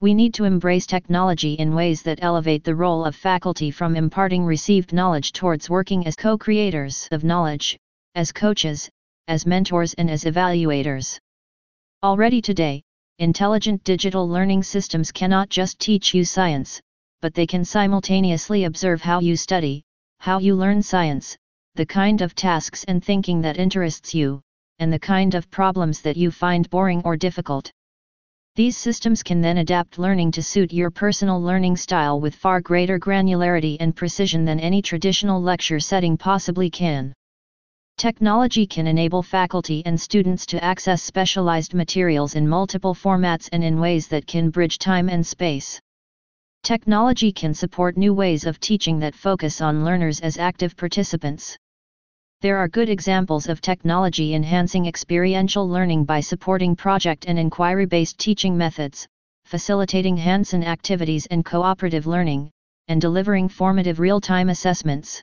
We 0.00 0.12
need 0.12 0.34
to 0.34 0.44
embrace 0.44 0.86
technology 0.86 1.54
in 1.54 1.74
ways 1.74 2.02
that 2.02 2.18
elevate 2.20 2.62
the 2.62 2.74
role 2.74 3.06
of 3.06 3.16
faculty 3.16 3.70
from 3.70 3.96
imparting 3.96 4.44
received 4.44 4.92
knowledge 4.92 5.32
towards 5.32 5.70
working 5.70 6.06
as 6.06 6.14
co-creators 6.14 7.08
of 7.10 7.24
knowledge, 7.24 7.78
as 8.14 8.32
coaches, 8.32 8.90
as 9.28 9.46
mentors 9.46 9.94
and 9.94 10.10
as 10.10 10.24
evaluators. 10.24 11.18
Already 12.02 12.42
today, 12.42 12.82
intelligent 13.18 13.82
digital 13.82 14.28
learning 14.28 14.62
systems 14.62 15.10
cannot 15.10 15.48
just 15.48 15.78
teach 15.78 16.12
you 16.12 16.22
science, 16.24 16.82
but 17.22 17.32
they 17.32 17.46
can 17.46 17.64
simultaneously 17.64 18.64
observe 18.64 19.00
how 19.00 19.20
you 19.20 19.36
study, 19.36 19.82
how 20.18 20.38
you 20.38 20.54
learn 20.54 20.82
science, 20.82 21.38
the 21.76 21.86
kind 21.86 22.20
of 22.20 22.36
tasks 22.36 22.84
and 22.84 23.04
thinking 23.04 23.40
that 23.40 23.58
interests 23.58 24.14
you, 24.14 24.40
and 24.78 24.92
the 24.92 24.98
kind 24.98 25.34
of 25.34 25.50
problems 25.50 26.00
that 26.02 26.16
you 26.16 26.30
find 26.30 26.70
boring 26.70 27.02
or 27.04 27.16
difficult. 27.16 27.70
These 28.54 28.76
systems 28.76 29.24
can 29.24 29.40
then 29.40 29.58
adapt 29.58 29.98
learning 29.98 30.30
to 30.32 30.42
suit 30.42 30.72
your 30.72 30.92
personal 30.92 31.42
learning 31.42 31.76
style 31.76 32.20
with 32.20 32.36
far 32.36 32.60
greater 32.60 33.00
granularity 33.00 33.76
and 33.80 33.96
precision 33.96 34.44
than 34.44 34.60
any 34.60 34.80
traditional 34.80 35.42
lecture 35.42 35.80
setting 35.80 36.16
possibly 36.16 36.70
can. 36.70 37.12
Technology 37.96 38.68
can 38.68 38.86
enable 38.86 39.24
faculty 39.24 39.82
and 39.84 40.00
students 40.00 40.46
to 40.46 40.62
access 40.62 41.02
specialized 41.02 41.74
materials 41.74 42.36
in 42.36 42.48
multiple 42.48 42.94
formats 42.94 43.48
and 43.50 43.64
in 43.64 43.80
ways 43.80 44.06
that 44.06 44.28
can 44.28 44.50
bridge 44.50 44.78
time 44.78 45.08
and 45.08 45.26
space. 45.26 45.80
Technology 46.62 47.32
can 47.32 47.52
support 47.52 47.96
new 47.96 48.14
ways 48.14 48.46
of 48.46 48.60
teaching 48.60 49.00
that 49.00 49.16
focus 49.16 49.60
on 49.60 49.84
learners 49.84 50.20
as 50.20 50.38
active 50.38 50.76
participants. 50.76 51.56
There 52.40 52.58
are 52.58 52.68
good 52.68 52.88
examples 52.88 53.48
of 53.48 53.60
technology 53.60 54.34
enhancing 54.34 54.86
experiential 54.86 55.68
learning 55.68 56.04
by 56.04 56.20
supporting 56.20 56.76
project 56.76 57.24
and 57.26 57.38
inquiry-based 57.38 58.18
teaching 58.18 58.56
methods, 58.56 59.06
facilitating 59.44 60.16
hands-on 60.16 60.62
activities 60.62 61.26
and 61.26 61.44
cooperative 61.44 62.06
learning, 62.06 62.50
and 62.88 63.00
delivering 63.00 63.48
formative 63.48 63.98
real-time 63.98 64.50
assessments. 64.50 65.22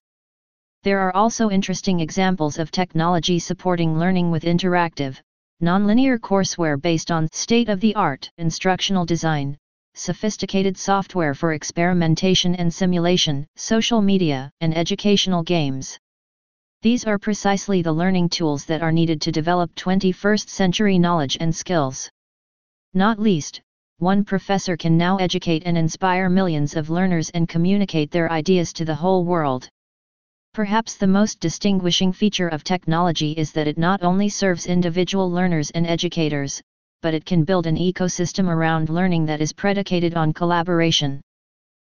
There 0.83 0.99
are 0.99 1.15
also 1.15 1.51
interesting 1.51 1.99
examples 1.99 2.57
of 2.57 2.71
technology 2.71 3.37
supporting 3.37 3.99
learning 3.99 4.31
with 4.31 4.43
interactive, 4.43 5.19
nonlinear 5.61 6.17
courseware 6.17 6.81
based 6.81 7.11
on 7.11 7.27
state-of-the-art 7.31 8.31
instructional 8.39 9.05
design, 9.05 9.57
sophisticated 9.93 10.75
software 10.75 11.35
for 11.35 11.53
experimentation 11.53 12.55
and 12.55 12.73
simulation, 12.73 13.45
social 13.57 14.01
media, 14.01 14.49
and 14.61 14.75
educational 14.75 15.43
games. 15.43 15.99
These 16.83 17.05
are 17.05 17.19
precisely 17.19 17.83
the 17.83 17.93
learning 17.93 18.29
tools 18.29 18.65
that 18.65 18.81
are 18.81 18.91
needed 18.91 19.21
to 19.21 19.31
develop 19.31 19.75
21st 19.75 20.49
century 20.49 20.97
knowledge 20.97 21.37
and 21.39 21.55
skills. 21.55 22.09
Not 22.95 23.19
least, 23.19 23.61
one 23.99 24.25
professor 24.25 24.75
can 24.75 24.97
now 24.97 25.17
educate 25.17 25.61
and 25.67 25.77
inspire 25.77 26.27
millions 26.27 26.75
of 26.75 26.89
learners 26.89 27.29
and 27.29 27.47
communicate 27.47 28.09
their 28.09 28.31
ideas 28.31 28.73
to 28.73 28.83
the 28.83 28.95
whole 28.95 29.25
world. 29.25 29.69
Perhaps 30.55 30.97
the 30.97 31.05
most 31.05 31.39
distinguishing 31.39 32.11
feature 32.11 32.47
of 32.47 32.63
technology 32.63 33.33
is 33.33 33.51
that 33.51 33.67
it 33.67 33.77
not 33.77 34.01
only 34.01 34.27
serves 34.27 34.65
individual 34.65 35.29
learners 35.29 35.69
and 35.69 35.85
educators, 35.85 36.63
but 37.03 37.13
it 37.13 37.25
can 37.25 37.43
build 37.43 37.67
an 37.67 37.77
ecosystem 37.77 38.49
around 38.49 38.89
learning 38.89 39.27
that 39.27 39.39
is 39.39 39.53
predicated 39.53 40.15
on 40.15 40.33
collaboration. 40.33 41.21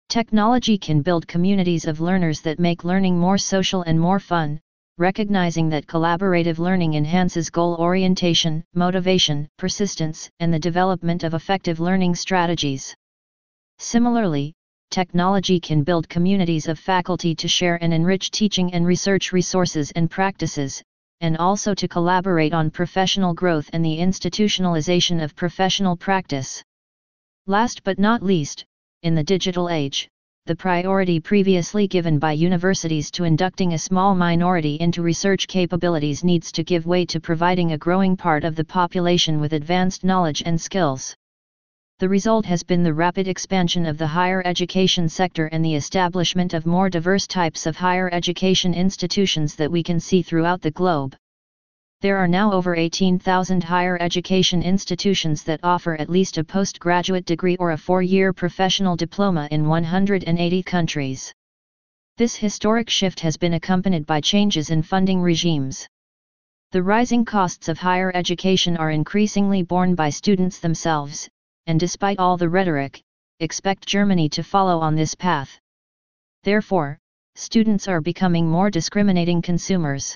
Technology 0.09 0.77
can 0.77 1.01
build 1.01 1.27
communities 1.27 1.87
of 1.87 2.01
learners 2.01 2.41
that 2.41 2.59
make 2.59 2.83
learning 2.83 3.17
more 3.17 3.39
social 3.39 3.81
and 3.81 3.99
more 3.99 4.19
fun, 4.19 4.59
recognizing 4.97 5.67
that 5.69 5.87
collaborative 5.87 6.57
learning 6.57 6.93
enhances 6.93 7.49
goal 7.49 7.75
orientation, 7.75 8.63
motivation, 8.73 9.47
persistence, 9.57 10.29
and 10.39 10.53
the 10.53 10.59
development 10.59 11.23
of 11.23 11.33
effective 11.33 11.81
learning 11.81 12.15
strategies. 12.15 12.95
Similarly, 13.77 14.53
technology 14.91 15.59
can 15.59 15.83
build 15.83 16.07
communities 16.07 16.69
of 16.69 16.79
faculty 16.79 17.35
to 17.35 17.47
share 17.47 17.77
and 17.83 17.93
enrich 17.93 18.31
teaching 18.31 18.73
and 18.73 18.85
research 18.85 19.33
resources 19.33 19.91
and 19.91 20.09
practices, 20.09 20.81
and 21.19 21.35
also 21.37 21.73
to 21.73 21.87
collaborate 21.87 22.53
on 22.53 22.71
professional 22.71 23.33
growth 23.33 23.69
and 23.73 23.83
the 23.83 23.97
institutionalization 23.97 25.21
of 25.21 25.35
professional 25.35 25.97
practice. 25.97 26.63
Last 27.47 27.83
but 27.83 27.99
not 27.99 28.23
least, 28.23 28.63
in 29.03 29.13
the 29.13 29.23
digital 29.23 29.69
age, 29.69 30.07
the 30.47 30.55
priority 30.55 31.19
previously 31.19 31.87
given 31.87 32.19
by 32.19 32.31
universities 32.31 33.09
to 33.09 33.23
inducting 33.23 33.73
a 33.73 33.79
small 33.79 34.13
minority 34.13 34.75
into 34.75 35.01
research 35.01 35.47
capabilities 35.47 36.23
needs 36.23 36.51
to 36.51 36.63
give 36.63 36.85
way 36.85 37.03
to 37.03 37.19
providing 37.19 37.71
a 37.71 37.77
growing 37.79 38.15
part 38.15 38.43
of 38.43 38.55
the 38.55 38.63
population 38.63 39.39
with 39.39 39.53
advanced 39.53 40.03
knowledge 40.03 40.43
and 40.45 40.61
skills. 40.61 41.15
The 41.97 42.09
result 42.09 42.45
has 42.45 42.61
been 42.61 42.83
the 42.83 42.93
rapid 42.93 43.27
expansion 43.27 43.87
of 43.87 43.97
the 43.97 44.05
higher 44.05 44.43
education 44.45 45.09
sector 45.09 45.47
and 45.47 45.65
the 45.65 45.73
establishment 45.73 46.53
of 46.53 46.67
more 46.67 46.91
diverse 46.91 47.25
types 47.25 47.65
of 47.65 47.75
higher 47.75 48.13
education 48.13 48.75
institutions 48.75 49.55
that 49.55 49.71
we 49.71 49.81
can 49.81 49.99
see 49.99 50.21
throughout 50.21 50.61
the 50.61 50.69
globe. 50.69 51.15
There 52.05 52.19
are 52.19 52.27
now 52.27 52.51
over 52.51 52.75
18,000 52.75 53.63
higher 53.63 53.97
education 53.99 54.61
institutions 54.61 55.41
that 55.45 55.59
offer 55.63 55.95
at 55.95 56.07
least 56.07 56.37
a 56.37 56.43
postgraduate 56.43 57.25
degree 57.25 57.57
or 57.57 57.71
a 57.71 57.77
four-year 57.79 58.31
professional 58.31 58.95
diploma 58.95 59.47
in 59.49 59.67
180 59.67 60.61
countries. 60.61 61.33
This 62.17 62.35
historic 62.35 62.91
shift 62.91 63.21
has 63.21 63.37
been 63.37 63.55
accompanied 63.55 64.05
by 64.05 64.21
changes 64.21 64.69
in 64.69 64.83
funding 64.83 65.19
regimes. 65.19 65.87
The 66.73 66.83
rising 66.83 67.25
costs 67.25 67.69
of 67.69 67.79
higher 67.79 68.11
education 68.13 68.77
are 68.77 68.91
increasingly 68.91 69.63
borne 69.63 69.95
by 69.95 70.11
students 70.11 70.59
themselves, 70.59 71.27
and 71.65 71.79
despite 71.79 72.19
all 72.19 72.37
the 72.37 72.49
rhetoric, 72.49 73.01
expect 73.39 73.87
Germany 73.87 74.29
to 74.29 74.43
follow 74.43 74.77
on 74.79 74.93
this 74.93 75.15
path. 75.15 75.59
Therefore, 76.43 76.99
students 77.33 77.87
are 77.87 77.99
becoming 77.99 78.47
more 78.47 78.69
discriminating 78.69 79.41
consumers. 79.41 80.15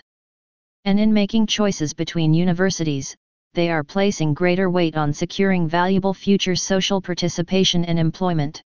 And 0.89 0.99
in 0.99 1.13
making 1.13 1.45
choices 1.45 1.93
between 1.93 2.33
universities, 2.33 3.15
they 3.53 3.69
are 3.69 3.83
placing 3.83 4.33
greater 4.33 4.71
weight 4.71 4.97
on 4.97 5.13
securing 5.13 5.67
valuable 5.67 6.15
future 6.15 6.55
social 6.55 6.99
participation 6.99 7.85
and 7.85 7.99
employment. 7.99 8.63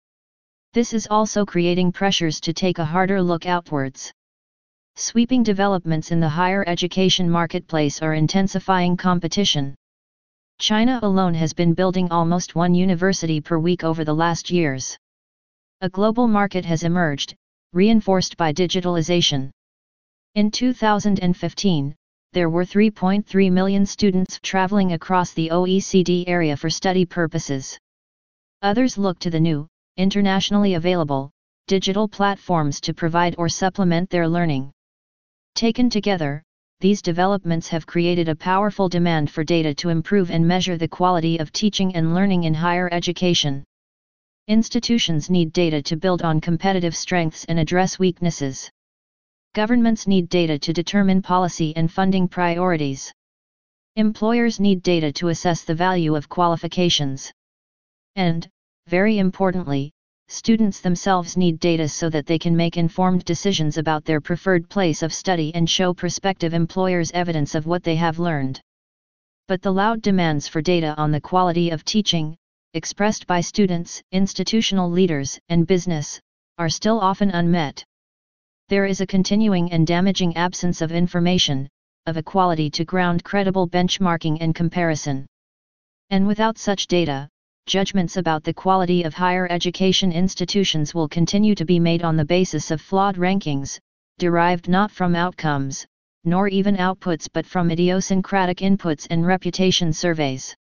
This 0.72 0.94
is 0.94 1.06
also 1.10 1.44
creating 1.44 1.92
pressures 1.92 2.40
to 2.40 2.54
take 2.54 2.78
a 2.78 2.86
harder 2.86 3.20
look 3.20 3.44
outwards. 3.44 4.10
Sweeping 4.94 5.42
developments 5.42 6.10
in 6.10 6.18
the 6.18 6.28
higher 6.30 6.64
education 6.66 7.28
marketplace 7.28 8.00
are 8.00 8.14
intensifying 8.14 8.96
competition. 8.96 9.74
China 10.58 10.98
alone 11.02 11.34
has 11.34 11.52
been 11.52 11.74
building 11.74 12.10
almost 12.10 12.54
one 12.54 12.74
university 12.74 13.42
per 13.42 13.58
week 13.58 13.84
over 13.84 14.06
the 14.06 14.14
last 14.14 14.50
years. 14.50 14.96
A 15.82 15.90
global 15.90 16.26
market 16.26 16.64
has 16.64 16.82
emerged, 16.82 17.34
reinforced 17.74 18.38
by 18.38 18.54
digitalization. 18.54 19.50
In 20.34 20.50
2015, 20.50 21.94
there 22.36 22.50
were 22.50 22.66
3.3 22.66 23.50
million 23.50 23.86
students 23.86 24.38
traveling 24.42 24.92
across 24.92 25.32
the 25.32 25.48
OECD 25.48 26.24
area 26.26 26.54
for 26.54 26.68
study 26.68 27.06
purposes. 27.06 27.78
Others 28.60 28.98
look 28.98 29.18
to 29.20 29.30
the 29.30 29.40
new, 29.40 29.66
internationally 29.96 30.74
available, 30.74 31.30
digital 31.66 32.06
platforms 32.06 32.78
to 32.82 32.92
provide 32.92 33.34
or 33.38 33.48
supplement 33.48 34.10
their 34.10 34.28
learning. 34.28 34.70
Taken 35.54 35.88
together, 35.88 36.42
these 36.80 37.00
developments 37.00 37.68
have 37.68 37.86
created 37.86 38.28
a 38.28 38.36
powerful 38.36 38.90
demand 38.90 39.30
for 39.30 39.42
data 39.42 39.74
to 39.76 39.88
improve 39.88 40.30
and 40.30 40.46
measure 40.46 40.76
the 40.76 40.86
quality 40.86 41.38
of 41.38 41.52
teaching 41.52 41.96
and 41.96 42.14
learning 42.14 42.44
in 42.44 42.52
higher 42.52 42.90
education. 42.92 43.64
Institutions 44.46 45.30
need 45.30 45.54
data 45.54 45.80
to 45.84 45.96
build 45.96 46.20
on 46.20 46.42
competitive 46.42 46.94
strengths 46.94 47.46
and 47.46 47.58
address 47.58 47.98
weaknesses. 47.98 48.70
Governments 49.56 50.06
need 50.06 50.28
data 50.28 50.58
to 50.58 50.72
determine 50.74 51.22
policy 51.22 51.74
and 51.76 51.90
funding 51.90 52.28
priorities. 52.28 53.10
Employers 53.94 54.60
need 54.60 54.82
data 54.82 55.10
to 55.12 55.28
assess 55.28 55.64
the 55.64 55.74
value 55.74 56.14
of 56.14 56.28
qualifications. 56.28 57.32
And, 58.16 58.46
very 58.86 59.16
importantly, 59.16 59.92
students 60.28 60.82
themselves 60.82 61.38
need 61.38 61.58
data 61.58 61.88
so 61.88 62.10
that 62.10 62.26
they 62.26 62.38
can 62.38 62.54
make 62.54 62.76
informed 62.76 63.24
decisions 63.24 63.78
about 63.78 64.04
their 64.04 64.20
preferred 64.20 64.68
place 64.68 65.02
of 65.02 65.14
study 65.14 65.54
and 65.54 65.70
show 65.70 65.94
prospective 65.94 66.52
employers 66.52 67.10
evidence 67.12 67.54
of 67.54 67.64
what 67.64 67.82
they 67.82 67.96
have 67.96 68.18
learned. 68.18 68.60
But 69.48 69.62
the 69.62 69.72
loud 69.72 70.02
demands 70.02 70.46
for 70.46 70.60
data 70.60 70.94
on 70.98 71.12
the 71.12 71.20
quality 71.22 71.70
of 71.70 71.82
teaching, 71.82 72.36
expressed 72.74 73.26
by 73.26 73.40
students, 73.40 74.02
institutional 74.12 74.90
leaders, 74.90 75.38
and 75.48 75.66
business, 75.66 76.20
are 76.58 76.68
still 76.68 77.00
often 77.00 77.30
unmet. 77.30 77.86
There 78.68 78.84
is 78.84 79.00
a 79.00 79.06
continuing 79.06 79.70
and 79.70 79.86
damaging 79.86 80.36
absence 80.36 80.80
of 80.80 80.90
information, 80.90 81.68
of 82.06 82.16
equality 82.16 82.68
to 82.70 82.84
ground 82.84 83.22
credible 83.22 83.68
benchmarking 83.68 84.38
and 84.40 84.56
comparison. 84.56 85.24
And 86.10 86.26
without 86.26 86.58
such 86.58 86.88
data, 86.88 87.28
judgments 87.66 88.16
about 88.16 88.42
the 88.42 88.52
quality 88.52 89.04
of 89.04 89.14
higher 89.14 89.46
education 89.52 90.10
institutions 90.10 90.94
will 90.94 91.06
continue 91.08 91.54
to 91.54 91.64
be 91.64 91.78
made 91.78 92.02
on 92.02 92.16
the 92.16 92.24
basis 92.24 92.72
of 92.72 92.80
flawed 92.80 93.14
rankings, 93.16 93.78
derived 94.18 94.68
not 94.68 94.90
from 94.90 95.14
outcomes, 95.14 95.86
nor 96.24 96.48
even 96.48 96.76
outputs 96.76 97.28
but 97.32 97.46
from 97.46 97.70
idiosyncratic 97.70 98.58
inputs 98.58 99.06
and 99.10 99.24
reputation 99.24 99.92
surveys. 99.92 100.56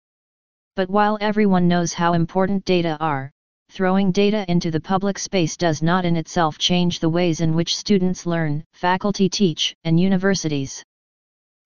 But 0.75 0.89
while 0.89 1.19
everyone 1.21 1.67
knows 1.67 1.93
how 1.93 2.13
important 2.13 2.65
data 2.65 2.97
are, 2.99 3.29
throwing 3.71 4.11
data 4.11 4.43
into 4.49 4.69
the 4.69 4.81
public 4.81 5.17
space 5.17 5.55
does 5.55 5.81
not 5.81 6.03
in 6.03 6.17
itself 6.17 6.57
change 6.57 6.99
the 6.99 7.07
ways 7.07 7.39
in 7.39 7.55
which 7.55 7.77
students 7.77 8.25
learn, 8.25 8.61
faculty 8.73 9.29
teach, 9.29 9.73
and 9.85 9.97
universities. 9.97 10.83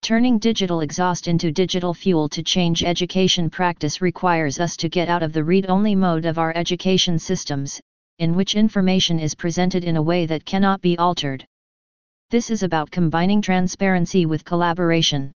Turning 0.02 0.38
digital 0.38 0.82
exhaust 0.82 1.26
into 1.26 1.50
digital 1.50 1.92
fuel 1.92 2.28
to 2.28 2.44
change 2.44 2.84
education 2.84 3.50
practice 3.50 4.00
requires 4.00 4.60
us 4.60 4.76
to 4.76 4.88
get 4.88 5.08
out 5.08 5.24
of 5.24 5.32
the 5.32 5.42
read-only 5.42 5.96
mode 5.96 6.26
of 6.26 6.38
our 6.38 6.52
education 6.54 7.18
systems, 7.18 7.80
in 8.20 8.36
which 8.36 8.54
information 8.54 9.18
is 9.18 9.34
presented 9.34 9.82
in 9.82 9.96
a 9.96 10.02
way 10.02 10.26
that 10.26 10.44
cannot 10.44 10.80
be 10.80 10.96
altered. 10.98 11.44
This 12.30 12.50
is 12.50 12.62
about 12.62 12.92
combining 12.92 13.42
transparency 13.42 14.26
with 14.26 14.44
collaboration. 14.44 15.32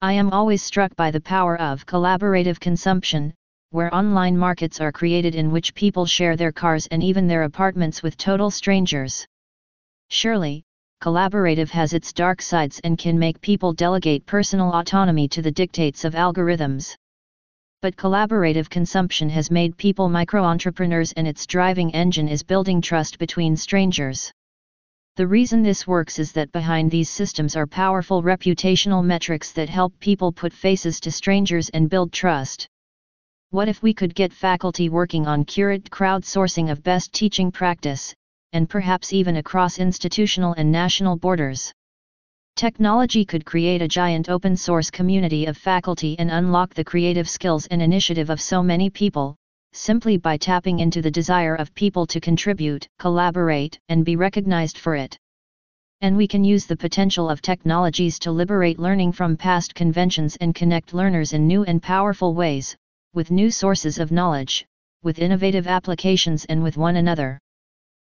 I 0.00 0.14
am 0.14 0.30
always 0.30 0.62
struck 0.62 0.96
by 0.96 1.10
the 1.10 1.20
power 1.20 1.60
of 1.60 1.84
collaborative 1.84 2.58
consumption, 2.60 3.34
where 3.72 3.94
online 3.94 4.36
markets 4.36 4.80
are 4.80 4.92
created 4.92 5.34
in 5.34 5.50
which 5.50 5.74
people 5.74 6.06
share 6.06 6.36
their 6.36 6.52
cars 6.52 6.86
and 6.88 7.02
even 7.02 7.26
their 7.26 7.44
apartments 7.44 8.02
with 8.02 8.16
total 8.16 8.50
strangers. 8.50 9.26
Surely, 10.10 10.62
collaborative 11.00 11.70
has 11.70 11.94
its 11.94 12.12
dark 12.12 12.42
sides 12.42 12.80
and 12.84 12.98
can 12.98 13.18
make 13.18 13.40
people 13.40 13.72
delegate 13.72 14.26
personal 14.26 14.72
autonomy 14.74 15.26
to 15.26 15.40
the 15.40 15.50
dictates 15.50 16.04
of 16.04 16.14
algorithms. 16.14 16.94
But 17.80 17.96
collaborative 17.96 18.68
consumption 18.68 19.28
has 19.30 19.50
made 19.50 19.76
people 19.76 20.08
micro 20.08 20.44
entrepreneurs 20.44 21.12
and 21.12 21.26
its 21.26 21.46
driving 21.46 21.94
engine 21.94 22.28
is 22.28 22.42
building 22.42 22.80
trust 22.80 23.18
between 23.18 23.56
strangers. 23.56 24.30
The 25.16 25.26
reason 25.26 25.62
this 25.62 25.86
works 25.86 26.18
is 26.18 26.32
that 26.32 26.52
behind 26.52 26.90
these 26.90 27.10
systems 27.10 27.56
are 27.56 27.66
powerful 27.66 28.22
reputational 28.22 29.04
metrics 29.04 29.52
that 29.52 29.68
help 29.68 29.98
people 29.98 30.30
put 30.30 30.52
faces 30.52 31.00
to 31.00 31.10
strangers 31.10 31.68
and 31.70 31.90
build 31.90 32.12
trust. 32.12 32.68
What 33.52 33.68
if 33.68 33.82
we 33.82 33.92
could 33.92 34.14
get 34.14 34.32
faculty 34.32 34.88
working 34.88 35.26
on 35.26 35.44
curated 35.44 35.90
crowdsourcing 35.90 36.70
of 36.70 36.82
best 36.82 37.12
teaching 37.12 37.52
practice, 37.52 38.14
and 38.54 38.66
perhaps 38.66 39.12
even 39.12 39.36
across 39.36 39.78
institutional 39.78 40.54
and 40.54 40.72
national 40.72 41.16
borders? 41.16 41.70
Technology 42.56 43.26
could 43.26 43.44
create 43.44 43.82
a 43.82 43.86
giant 43.88 44.30
open 44.30 44.56
source 44.56 44.90
community 44.90 45.44
of 45.44 45.58
faculty 45.58 46.18
and 46.18 46.30
unlock 46.30 46.72
the 46.72 46.82
creative 46.82 47.28
skills 47.28 47.66
and 47.66 47.82
initiative 47.82 48.30
of 48.30 48.40
so 48.40 48.62
many 48.62 48.88
people, 48.88 49.36
simply 49.74 50.16
by 50.16 50.38
tapping 50.38 50.78
into 50.78 51.02
the 51.02 51.10
desire 51.10 51.54
of 51.56 51.74
people 51.74 52.06
to 52.06 52.22
contribute, 52.22 52.88
collaborate, 52.98 53.78
and 53.90 54.02
be 54.02 54.16
recognized 54.16 54.78
for 54.78 54.94
it. 54.94 55.18
And 56.00 56.16
we 56.16 56.26
can 56.26 56.42
use 56.42 56.64
the 56.64 56.74
potential 56.74 57.28
of 57.28 57.42
technologies 57.42 58.18
to 58.20 58.32
liberate 58.32 58.78
learning 58.78 59.12
from 59.12 59.36
past 59.36 59.74
conventions 59.74 60.36
and 60.36 60.54
connect 60.54 60.94
learners 60.94 61.34
in 61.34 61.46
new 61.46 61.64
and 61.64 61.82
powerful 61.82 62.32
ways, 62.34 62.74
with 63.14 63.30
new 63.30 63.50
sources 63.50 63.98
of 63.98 64.10
knowledge, 64.10 64.66
with 65.02 65.18
innovative 65.18 65.66
applications 65.66 66.44
and 66.46 66.62
with 66.62 66.76
one 66.76 66.96
another. 66.96 67.38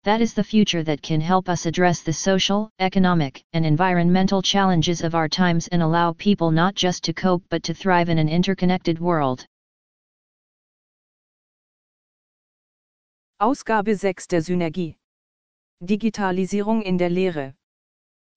That 0.03 0.21
is 0.21 0.33
the 0.33 0.43
future 0.43 0.83
that 0.83 1.01
can 1.01 1.21
help 1.21 1.47
us 1.47 1.65
address 1.65 2.01
the 2.01 2.11
social, 2.11 2.69
economic, 2.79 3.41
and 3.53 3.65
environmental 3.65 4.41
challenges 4.41 5.01
of 5.01 5.15
our 5.15 5.29
times 5.29 5.67
and 5.69 5.81
allow 5.81 6.13
people 6.13 6.51
not 6.51 6.75
just 6.75 7.03
to 7.05 7.13
cope 7.13 7.43
but 7.49 7.63
to 7.63 7.73
thrive 7.73 8.09
in 8.09 8.19
an 8.19 8.27
interconnected 8.27 8.99
world. 8.99 9.45
Ausgabe 13.41 13.97
6 13.97 14.27
der 14.27 14.41
Synergie. 14.41 14.95
Digitalisierung 15.83 16.83
in 16.83 16.97
der 16.97 17.09
Lehre. 17.09 17.53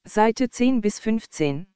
Seite 0.06 0.48
10 0.48 0.80
bis 0.80 0.98
15. 0.98 1.66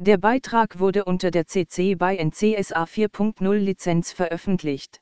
Der 0.00 0.16
Beitrag 0.16 0.78
wurde 0.78 1.04
unter 1.04 1.32
der 1.32 1.48
CC 1.48 1.96
BY 1.96 2.24
NCSA 2.24 2.84
4.0 2.84 3.52
Lizenz 3.54 4.12
veröffentlicht. 4.12 5.00